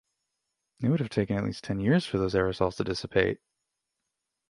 [0.81, 3.39] It would have taken at least ten years for those aerosols to dissipate.